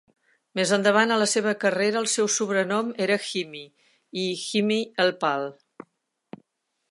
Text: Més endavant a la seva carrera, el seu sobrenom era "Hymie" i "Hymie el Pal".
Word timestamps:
Més 0.59 0.71
endavant 0.77 1.15
a 1.15 1.17
la 1.23 1.27
seva 1.33 1.51
carrera, 1.63 1.99
el 2.01 2.07
seu 2.13 2.29
sobrenom 2.37 2.89
era 3.07 3.19
"Hymie" 3.27 4.23
i 4.23 4.25
"Hymie 4.45 4.91
el 5.05 5.13
Pal". 5.25 5.49